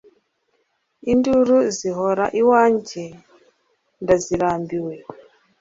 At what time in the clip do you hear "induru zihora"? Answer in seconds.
1.11-2.25